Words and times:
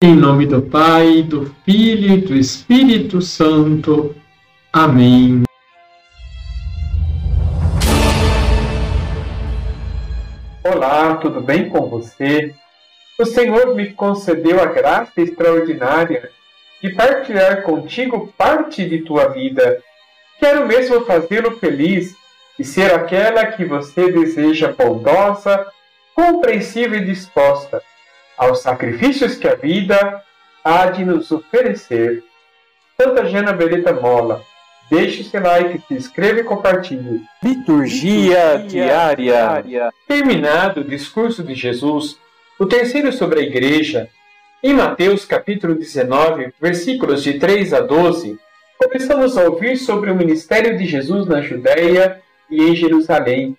Em 0.00 0.14
nome 0.14 0.46
do 0.46 0.62
Pai, 0.62 1.24
do 1.24 1.52
Filho 1.64 2.14
e 2.14 2.20
do 2.20 2.36
Espírito 2.36 3.20
Santo. 3.20 4.14
Amém. 4.72 5.42
Olá, 10.62 11.16
tudo 11.16 11.40
bem 11.40 11.68
com 11.68 11.88
você? 11.88 12.54
O 13.18 13.26
Senhor 13.26 13.74
me 13.74 13.92
concedeu 13.92 14.62
a 14.62 14.66
graça 14.66 15.20
extraordinária 15.20 16.30
de 16.80 16.90
partilhar 16.90 17.62
contigo 17.62 18.32
parte 18.38 18.88
de 18.88 18.98
tua 18.98 19.30
vida. 19.30 19.82
Quero 20.38 20.64
mesmo 20.64 21.04
fazê-lo 21.06 21.58
feliz 21.58 22.14
e 22.56 22.62
ser 22.62 22.94
aquela 22.94 23.46
que 23.46 23.64
você 23.64 24.12
deseja 24.12 24.70
bondosa, 24.70 25.66
compreensiva 26.14 26.98
e 26.98 27.04
disposta 27.04 27.82
aos 28.38 28.60
sacrifícios 28.60 29.34
que 29.34 29.48
a 29.48 29.56
vida 29.56 30.22
há 30.64 30.86
de 30.86 31.04
nos 31.04 31.30
oferecer. 31.32 32.22
Santa 33.00 33.26
Jana 33.26 33.52
Beretta 33.52 33.92
Mola, 33.92 34.42
deixe 34.90 35.24
seu 35.24 35.42
like, 35.42 35.82
se 35.86 35.94
inscreva 35.94 36.40
e 36.40 36.44
compartilhe. 36.44 37.22
Liturgia, 37.42 38.54
Liturgia 38.54 38.66
diária. 38.68 39.24
diária. 39.24 39.92
Terminado 40.06 40.80
o 40.80 40.84
discurso 40.84 41.42
de 41.42 41.54
Jesus, 41.54 42.16
o 42.58 42.66
terceiro 42.66 43.12
sobre 43.12 43.40
a 43.40 43.42
igreja, 43.42 44.08
em 44.62 44.74
Mateus 44.74 45.24
capítulo 45.24 45.74
19, 45.74 46.52
versículos 46.60 47.22
de 47.22 47.38
3 47.38 47.72
a 47.74 47.80
12, 47.80 48.38
começamos 48.76 49.36
a 49.36 49.44
ouvir 49.44 49.76
sobre 49.76 50.10
o 50.10 50.16
ministério 50.16 50.76
de 50.76 50.84
Jesus 50.84 51.26
na 51.26 51.40
Judéia 51.40 52.20
e 52.50 52.62
em 52.62 52.74
Jerusalém. 52.74 53.56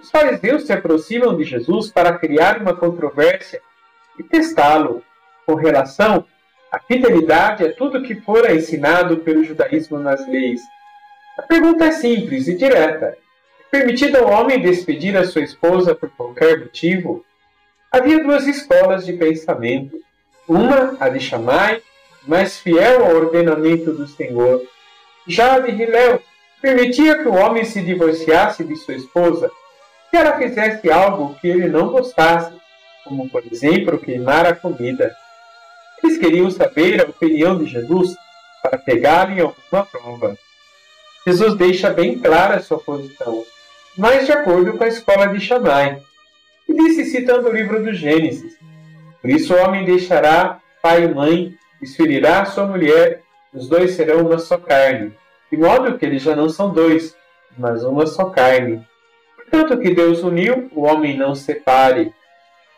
Os 0.00 0.10
fariseus 0.10 0.64
se 0.64 0.72
aproximam 0.72 1.36
de 1.36 1.44
Jesus 1.44 1.92
para 1.92 2.18
criar 2.18 2.60
uma 2.60 2.74
controvérsia 2.74 3.60
e 4.18 4.22
testá-lo 4.22 5.02
com 5.46 5.54
relação 5.54 6.24
à 6.70 6.78
fidelidade 6.78 7.64
a 7.64 7.72
tudo 7.72 8.02
que 8.02 8.14
fora 8.14 8.54
ensinado 8.54 9.18
pelo 9.18 9.44
judaísmo 9.44 9.98
nas 9.98 10.26
leis. 10.26 10.60
A 11.38 11.42
pergunta 11.42 11.84
é 11.84 11.92
simples 11.92 12.48
e 12.48 12.54
direta. 12.54 13.06
É 13.06 13.16
permitido 13.70 14.18
ao 14.18 14.30
homem 14.30 14.60
despedir 14.60 15.16
a 15.16 15.24
sua 15.24 15.42
esposa 15.42 15.94
por 15.94 16.10
qualquer 16.10 16.58
motivo? 16.58 17.24
Havia 17.90 18.22
duas 18.22 18.46
escolas 18.46 19.04
de 19.04 19.14
pensamento. 19.14 19.98
Uma, 20.48 20.96
a 20.98 21.08
de 21.08 21.20
Shammai, 21.20 21.82
mais 22.26 22.58
fiel 22.58 23.04
ao 23.04 23.16
ordenamento 23.16 23.92
do 23.92 24.06
Senhor. 24.06 24.62
Já 25.26 25.54
a 25.54 25.58
de 25.60 25.70
Hillel 25.70 26.20
permitia 26.60 27.18
que 27.18 27.28
o 27.28 27.34
homem 27.34 27.64
se 27.64 27.80
divorciasse 27.80 28.64
de 28.64 28.76
sua 28.76 28.94
esposa 28.94 29.50
se 30.10 30.16
ela 30.16 30.36
fizesse 30.36 30.90
algo 30.90 31.34
que 31.40 31.48
ele 31.48 31.68
não 31.68 31.88
gostasse 31.88 32.52
como 33.04 33.28
por 33.28 33.42
exemplo 33.50 33.98
queimar 33.98 34.46
a 34.46 34.54
comida. 34.54 35.14
Eles 36.02 36.18
queriam 36.18 36.50
saber 36.50 37.00
a 37.00 37.08
opinião 37.08 37.58
de 37.58 37.66
Jesus 37.66 38.14
para 38.62 38.78
pegarem 38.78 39.40
alguma 39.40 39.86
prova. 39.86 40.36
Jesus 41.26 41.54
deixa 41.54 41.90
bem 41.90 42.18
clara 42.18 42.60
sua 42.60 42.78
posição, 42.78 43.44
mas 43.96 44.26
de 44.26 44.32
acordo 44.32 44.76
com 44.76 44.84
a 44.84 44.88
escola 44.88 45.28
de 45.28 45.40
Shammai. 45.40 46.00
E 46.68 46.74
disse 46.74 47.04
citando 47.06 47.48
o 47.48 47.52
livro 47.52 47.82
do 47.82 47.92
Gênesis: 47.92 48.52
Por 49.20 49.30
isso 49.30 49.54
o 49.54 49.58
homem 49.58 49.84
deixará 49.84 50.60
pai 50.82 51.04
e 51.04 51.08
mãe, 51.08 51.54
esferirá 51.80 52.44
sua 52.44 52.66
mulher, 52.66 53.22
os 53.52 53.68
dois 53.68 53.92
serão 53.92 54.26
uma 54.26 54.38
só 54.38 54.58
carne. 54.58 55.12
De 55.50 55.56
modo 55.58 55.98
que 55.98 56.06
eles 56.06 56.22
já 56.22 56.34
não 56.34 56.48
são 56.48 56.72
dois, 56.72 57.14
mas 57.56 57.84
uma 57.84 58.06
só 58.06 58.26
carne. 58.30 58.84
Portanto, 59.36 59.78
que 59.78 59.94
Deus 59.94 60.22
uniu, 60.22 60.70
o 60.72 60.82
homem 60.82 61.16
não 61.16 61.34
separe. 61.34 62.12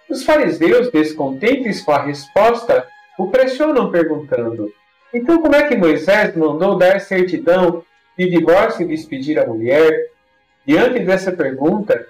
Os 0.08 0.22
fariseus, 0.22 0.90
descontentes 0.90 1.80
com 1.80 1.92
a 1.92 2.02
resposta, 2.02 2.86
o 3.18 3.28
pressionam 3.28 3.90
perguntando: 3.90 4.72
Então, 5.12 5.40
como 5.40 5.54
é 5.54 5.66
que 5.66 5.76
Moisés 5.76 6.36
mandou 6.36 6.76
dar 6.76 7.00
certidão 7.00 7.84
de 8.16 8.28
divórcio 8.28 8.82
e 8.82 8.88
despedir 8.88 9.38
a 9.38 9.46
mulher? 9.46 10.10
Diante 10.66 11.00
dessa 11.00 11.32
pergunta, 11.32 12.06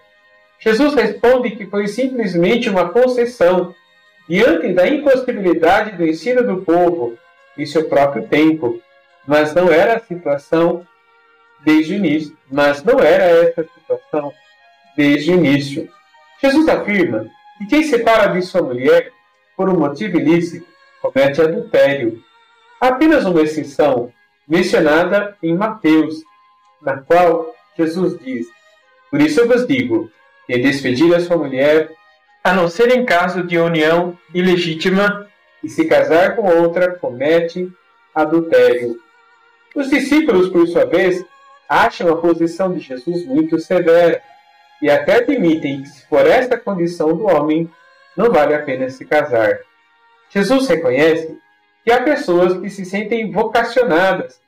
Jesus 0.59 0.95
responde 0.95 1.51
que 1.51 1.67
foi 1.67 1.87
simplesmente 1.89 2.69
uma 2.69 2.89
concessão 2.89 3.75
diante 4.29 4.73
da 4.73 4.89
impossibilidade 4.89 5.97
do 5.97 6.07
ensino 6.07 6.43
do 6.43 6.63
povo 6.63 7.19
em 7.59 7.67
seu 7.67 7.89
próprio 7.89 8.27
tempo, 8.27 8.81
mas 9.27 9.55
não 9.55 9.71
era 9.71 9.97
a 9.97 10.01
situação 10.01 10.87
desde 11.65 11.95
o 11.95 11.97
início, 11.97 12.37
mas 12.51 12.83
não 12.83 12.99
era 12.99 13.25
essa 13.25 13.65
situação 13.65 14.33
desde 14.97 15.33
o 15.33 15.35
início. 15.35 15.89
Jesus 16.41 16.69
afirma 16.69 17.27
e 17.61 17.67
quem 17.67 17.83
separa 17.83 18.33
de 18.33 18.43
sua 18.43 18.63
mulher 18.63 19.13
por 19.57 19.69
um 19.69 19.79
motivo 19.79 20.19
ilícito 20.19 20.67
comete 21.01 21.41
adultério. 21.41 22.23
Apenas 22.81 23.25
uma 23.25 23.43
exceção, 23.43 24.13
mencionada 24.47 25.37
em 25.43 25.55
Mateus, 25.55 26.23
na 26.83 26.99
qual 26.99 27.55
Jesus 27.77 28.19
diz: 28.19 28.47
Por 29.11 29.21
isso 29.21 29.41
eu 29.41 29.49
vos 29.49 29.67
digo, 29.67 30.11
quem 30.47 30.61
despedir 30.61 31.15
a 31.15 31.21
sua 31.21 31.37
mulher, 31.37 31.91
a 32.43 32.53
não 32.53 32.69
ser 32.69 32.91
em 32.91 33.05
caso 33.05 33.43
de 33.43 33.59
união 33.59 34.19
ilegítima, 34.35 35.29
e 35.63 35.69
se 35.69 35.87
casar 35.87 36.37
com 36.37 36.47
outra, 36.47 36.95
comete 36.95 37.73
adultério. 38.15 38.97
Os 39.75 39.89
discípulos, 39.89 40.51
por 40.51 40.69
sua 40.69 40.85
vez, 40.85 41.25
acham 41.69 42.11
a 42.11 42.17
posição 42.17 42.73
de 42.73 42.81
Jesus 42.81 43.25
muito 43.25 43.59
severa 43.59 44.21
e 44.81 44.91
até 44.91 45.17
admitem 45.17 45.83
que, 45.83 45.89
se 45.89 46.07
for 46.07 46.27
esta 46.27 46.59
condição 46.59 47.17
do 47.17 47.25
homem, 47.25 47.71
não 48.17 48.31
vale 48.31 48.55
a 48.55 48.63
pena 48.63 48.89
se 48.91 49.05
casar. 49.05 49.59
Jesus 50.31 50.69
reconhece 50.69 51.39
que 51.85 51.93
há 51.93 52.03
pessoas 52.03 52.59
que 52.59 52.71
se 52.71 52.85
sentem 52.85 53.31
vocacionadas 53.31 54.41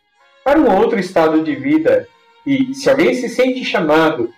para 0.44 0.58
um 0.58 0.74
outro 0.74 0.98
estado 0.98 1.42
de 1.42 1.54
vida 1.54 2.06
e, 2.46 2.74
se 2.74 2.88
alguém 2.88 3.14
se 3.14 3.28
sente 3.28 3.64
chamado 3.64 4.30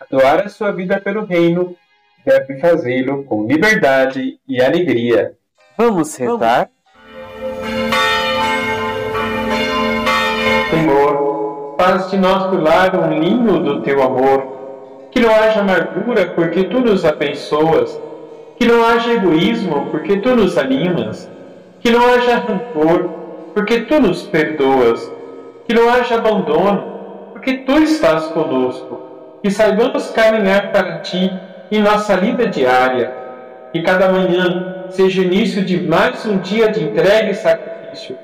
a 0.00 0.06
doar 0.10 0.46
a 0.46 0.48
sua 0.48 0.72
vida 0.72 1.00
pelo 1.00 1.24
reino, 1.24 1.76
deve 2.24 2.58
fazê-lo 2.58 3.24
com 3.24 3.46
liberdade 3.46 4.38
e 4.48 4.60
alegria. 4.60 5.34
Vamos 5.76 6.16
rezar? 6.16 6.70
Senhor, 10.70 11.76
faz 11.78 12.10
de 12.10 12.16
nosso 12.16 12.56
lar 12.56 12.94
um 12.96 13.18
ninho 13.18 13.62
do 13.62 13.82
teu 13.82 14.02
amor 14.02 14.55
que 15.10 15.20
não 15.20 15.30
haja 15.30 15.60
amargura, 15.60 16.26
porque 16.34 16.64
tu 16.64 16.80
nos 16.80 17.04
abençoas, 17.04 17.98
que 18.58 18.66
não 18.66 18.84
haja 18.84 19.12
egoísmo, 19.12 19.86
porque 19.90 20.18
tu 20.18 20.34
nos 20.34 20.56
animas, 20.58 21.30
que 21.80 21.90
não 21.90 22.04
haja 22.06 22.36
rancor, 22.36 23.10
porque 23.54 23.80
tu 23.80 24.00
nos 24.00 24.22
perdoas, 24.22 25.10
que 25.66 25.74
não 25.74 25.88
haja 25.88 26.16
abandono, 26.16 27.30
porque 27.32 27.58
tu 27.58 27.72
estás 27.78 28.26
conosco, 28.26 29.00
que 29.42 29.50
saibamos 29.50 30.10
caminhar 30.10 30.72
para 30.72 30.98
ti 30.98 31.30
em 31.70 31.82
nossa 31.82 32.16
vida 32.16 32.46
diária, 32.46 33.12
que 33.72 33.82
cada 33.82 34.10
manhã 34.10 34.86
seja 34.90 35.22
início 35.22 35.64
de 35.64 35.80
mais 35.80 36.24
um 36.26 36.38
dia 36.38 36.70
de 36.70 36.84
entrega 36.84 37.30
e 37.30 37.34
sacrifício, 37.34 38.16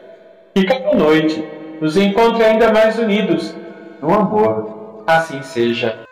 que 0.55 0.65
cada 0.65 0.95
noite 0.95 1.45
nos 1.81 1.97
encontre 1.97 2.45
ainda 2.45 2.73
mais 2.73 2.99
unidos 2.99 3.55
no 4.01 4.13
amor. 4.15 5.03
Assim 5.07 5.43
seja. 5.43 6.12